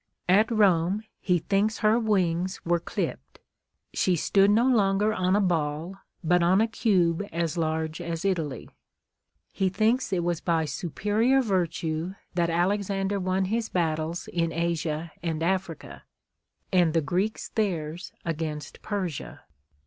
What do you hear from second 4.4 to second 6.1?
no longer on a ball,